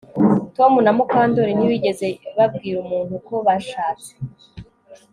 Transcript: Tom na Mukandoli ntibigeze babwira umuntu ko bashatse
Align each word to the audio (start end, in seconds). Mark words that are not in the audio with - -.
Tom 0.55 0.73
na 0.85 0.91
Mukandoli 0.97 1.51
ntibigeze 1.55 2.07
babwira 2.37 2.75
umuntu 2.85 3.13
ko 3.27 3.35
bashatse 3.47 4.11